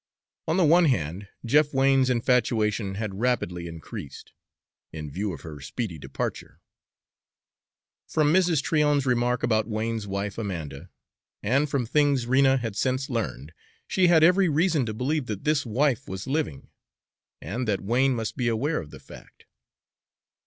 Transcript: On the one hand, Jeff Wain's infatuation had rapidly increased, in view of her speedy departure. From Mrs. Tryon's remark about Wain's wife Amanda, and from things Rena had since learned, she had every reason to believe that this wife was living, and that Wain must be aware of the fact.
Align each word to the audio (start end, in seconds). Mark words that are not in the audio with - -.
On 0.47 0.57
the 0.57 0.65
one 0.65 0.85
hand, 0.85 1.27
Jeff 1.45 1.75
Wain's 1.75 2.09
infatuation 2.09 2.95
had 2.95 3.19
rapidly 3.19 3.67
increased, 3.67 4.33
in 4.91 5.11
view 5.11 5.31
of 5.31 5.41
her 5.41 5.59
speedy 5.61 5.99
departure. 5.99 6.59
From 8.07 8.33
Mrs. 8.33 8.63
Tryon's 8.63 9.05
remark 9.05 9.43
about 9.43 9.67
Wain's 9.67 10.07
wife 10.07 10.39
Amanda, 10.39 10.89
and 11.43 11.69
from 11.69 11.85
things 11.85 12.25
Rena 12.25 12.57
had 12.57 12.75
since 12.75 13.11
learned, 13.11 13.53
she 13.87 14.07
had 14.07 14.23
every 14.23 14.49
reason 14.49 14.87
to 14.87 14.93
believe 14.95 15.27
that 15.27 15.43
this 15.43 15.67
wife 15.67 16.07
was 16.07 16.25
living, 16.25 16.71
and 17.39 17.67
that 17.67 17.81
Wain 17.81 18.15
must 18.15 18.35
be 18.35 18.47
aware 18.47 18.81
of 18.81 18.89
the 18.89 18.99
fact. 18.99 19.45